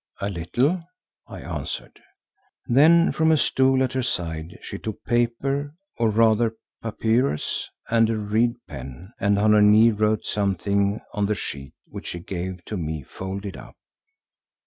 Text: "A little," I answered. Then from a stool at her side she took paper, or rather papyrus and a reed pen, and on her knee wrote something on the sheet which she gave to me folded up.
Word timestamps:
"A 0.19 0.31
little," 0.31 0.79
I 1.27 1.41
answered. 1.41 2.01
Then 2.65 3.11
from 3.11 3.31
a 3.31 3.37
stool 3.37 3.83
at 3.83 3.93
her 3.93 4.01
side 4.01 4.57
she 4.63 4.79
took 4.79 5.03
paper, 5.03 5.75
or 5.95 6.09
rather 6.09 6.55
papyrus 6.81 7.69
and 7.87 8.09
a 8.09 8.17
reed 8.17 8.53
pen, 8.67 9.13
and 9.19 9.37
on 9.37 9.53
her 9.53 9.61
knee 9.61 9.91
wrote 9.91 10.25
something 10.25 10.99
on 11.13 11.27
the 11.27 11.35
sheet 11.35 11.75
which 11.85 12.07
she 12.07 12.19
gave 12.19 12.65
to 12.65 12.77
me 12.77 13.03
folded 13.03 13.55
up. 13.55 13.75